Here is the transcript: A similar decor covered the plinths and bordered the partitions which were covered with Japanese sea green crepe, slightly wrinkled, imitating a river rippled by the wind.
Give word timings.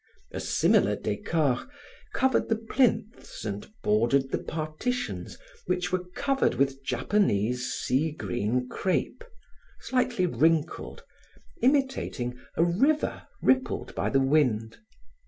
A 0.31 0.39
similar 0.39 0.95
decor 0.95 1.67
covered 2.11 2.49
the 2.49 2.55
plinths 2.55 3.45
and 3.45 3.71
bordered 3.83 4.31
the 4.31 4.39
partitions 4.39 5.37
which 5.67 5.91
were 5.91 6.05
covered 6.15 6.55
with 6.55 6.83
Japanese 6.83 7.71
sea 7.71 8.11
green 8.11 8.67
crepe, 8.67 9.23
slightly 9.79 10.25
wrinkled, 10.25 11.03
imitating 11.61 12.33
a 12.57 12.63
river 12.63 13.27
rippled 13.43 13.93
by 13.93 14.09
the 14.09 14.19
wind. 14.19 14.79